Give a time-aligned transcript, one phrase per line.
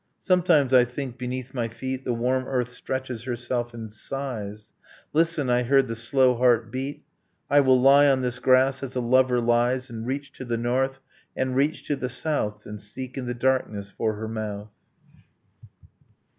[0.19, 4.71] Sometimes, I think, beneath my feet, The warm earth stretches herself and sighs....
[5.13, 5.47] Listen!
[5.47, 7.03] I heard the slow heart beat....
[7.51, 11.01] I will lie on this grass as a lover lies And reach to the north
[11.37, 14.71] and reach to the south And seek in the darkness for her mouth.